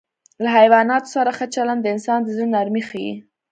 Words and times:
له 0.43 0.49
حیواناتو 0.57 1.11
سره 1.15 1.31
ښه 1.37 1.45
چلند 1.55 1.81
د 1.83 1.87
انسان 1.95 2.19
د 2.23 2.27
زړه 2.35 2.47
نرمي 2.55 2.83
ښيي. 2.89 3.13